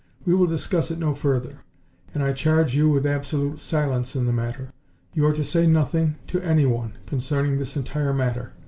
We 0.25 0.33
will 0.33 0.47
discuss 0.47 0.89
it 0.89 0.97
no 0.97 1.13
further, 1.13 1.59
and 2.11 2.23
I 2.23 2.33
charge 2.33 2.75
you 2.75 2.89
with 2.89 3.05
absolute 3.05 3.59
silence 3.59 4.15
in 4.15 4.25
the 4.25 4.33
matter. 4.33 4.73
You 5.13 5.27
are 5.27 5.33
to 5.33 5.43
say 5.43 5.67
nothing, 5.67 6.15
to 6.25 6.41
anyone, 6.41 6.93
concerning 7.05 7.59
this 7.59 7.77
entire 7.77 8.11
matter. 8.11 8.51